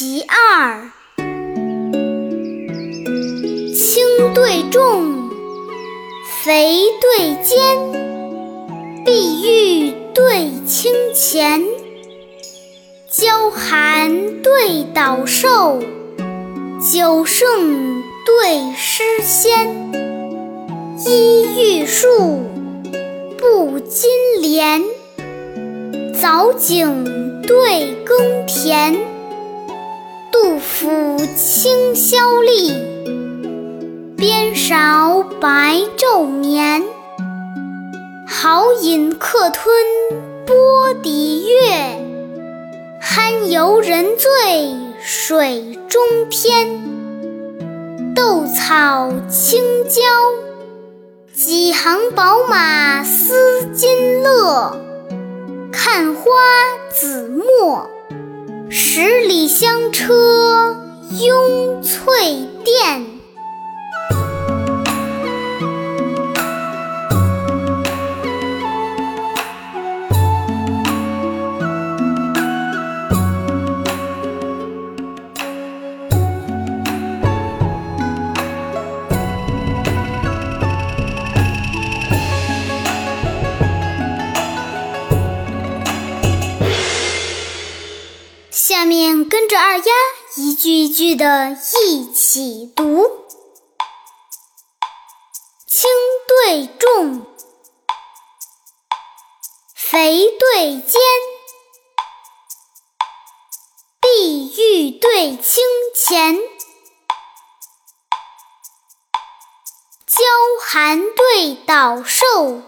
[0.00, 0.92] 其二。
[3.74, 5.28] 轻对重，
[6.44, 7.58] 肥对坚，
[9.04, 11.64] 碧玉对清钱，
[13.10, 15.82] 娇寒对倒瘦，
[16.92, 19.90] 酒盛对诗仙。
[21.08, 22.44] 一玉树，
[23.36, 24.08] 布金
[24.42, 24.80] 莲，
[26.22, 29.17] 藻井对耕田。
[30.30, 32.72] 杜甫清宵立，
[34.16, 36.84] 边少白昼眠。
[38.26, 39.74] 豪饮客吞
[40.44, 41.98] 波底月，
[43.00, 48.14] 酣游人醉水中天。
[48.14, 50.02] 斗草青椒。
[51.32, 54.76] 几行宝马思金勒，
[55.72, 56.22] 看花
[56.90, 57.88] 紫陌，
[58.70, 60.76] 十里香车
[61.10, 62.06] 拥翠
[62.64, 63.17] 殿。
[89.28, 89.84] 跟着二丫
[90.36, 91.50] 一句一句的
[91.82, 93.26] 一起读：
[95.66, 95.90] 轻
[96.26, 97.26] 对重，
[99.74, 101.00] 肥对坚，
[104.00, 105.62] 碧玉对清
[105.94, 106.38] 钱，
[110.06, 110.24] 娇
[110.62, 112.62] 寒对倒瘦。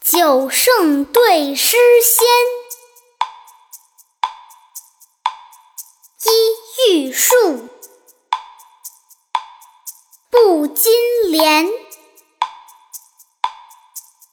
[0.00, 2.26] 酒盛对诗仙，
[6.92, 7.70] 玉树，
[10.28, 10.92] 不金
[11.30, 11.66] 莲，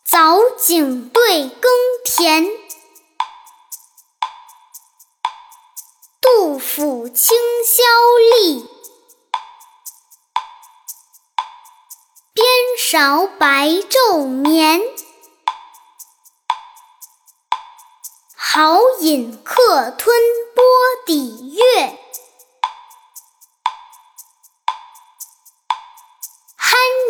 [0.04, 1.72] 藻井对耕
[2.04, 2.46] 田。
[6.20, 7.84] 杜甫清宵
[8.36, 8.68] 立，
[12.34, 12.46] 边
[12.78, 14.82] 少白昼眠。
[18.36, 20.14] 好饮客吞
[20.54, 20.64] 波
[21.06, 21.98] 底月，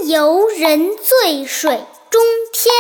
[0.10, 2.74] 游人醉水中天。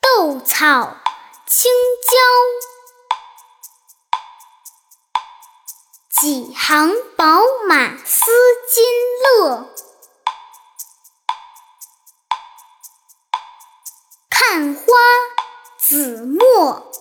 [0.00, 0.96] 斗草
[1.46, 1.70] 青
[2.08, 2.16] 椒，
[6.08, 8.30] 几行宝马思
[8.72, 8.82] 金
[9.24, 9.66] 勒。
[14.30, 14.82] 看花
[15.78, 16.91] 紫陌，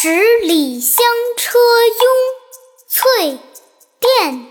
[0.00, 1.04] 十里香
[1.36, 2.08] 车拥
[2.86, 3.38] 翠
[3.98, 4.47] 殿。